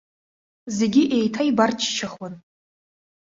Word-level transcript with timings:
Зегьы 0.77 1.03
еиҭаибарччахуан. 1.15 2.33